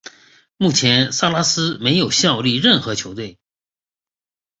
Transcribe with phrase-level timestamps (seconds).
[0.57, 3.37] 目前萨拉斯没有效力任何球队。